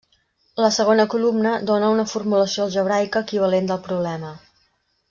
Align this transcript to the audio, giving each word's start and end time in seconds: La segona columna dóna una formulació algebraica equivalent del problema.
La 0.63 0.69
segona 0.77 1.05
columna 1.15 1.51
dóna 1.71 1.91
una 1.97 2.07
formulació 2.15 2.67
algebraica 2.69 3.25
equivalent 3.27 3.71
del 3.75 3.85
problema. 3.91 4.35